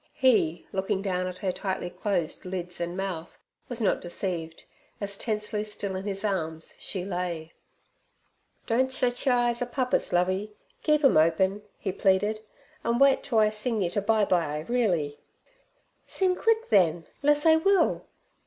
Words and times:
He, 0.15 0.65
looking 0.73 1.03
down 1.03 1.27
at 1.27 1.37
her 1.37 1.51
tightly 1.51 1.91
closed 1.91 2.43
lids 2.43 2.81
and 2.81 2.97
mouth, 2.97 3.37
was 3.69 3.79
not 3.79 4.01
deceived, 4.01 4.65
as 4.99 5.15
tensely 5.15 5.63
still 5.63 5.95
in 5.95 6.05
his 6.05 6.25
arms 6.25 6.73
she 6.79 7.05
lay. 7.05 7.53
'Don't 8.65 8.91
shet 8.91 9.27
yer 9.27 9.33
eyes 9.33 9.61
a 9.61 9.67
puppus, 9.67 10.11
Lovey. 10.11 10.53
Keep 10.81 11.03
'em 11.05 11.17
open' 11.17 11.61
he 11.77 11.91
pleaded, 11.91 12.39
'an' 12.83 12.97
wait 12.97 13.21
to 13.25 13.37
I 13.37 13.49
sing 13.51 13.83
yer 13.83 13.89
ter 13.91 14.01
bye 14.01 14.25
bye 14.25 14.65
reely.' 14.67 15.19
'Sing 16.07 16.35
quick, 16.35 16.69
then, 16.71 17.05
less 17.21 17.45
I 17.45 17.57
will.' 17.57 18.03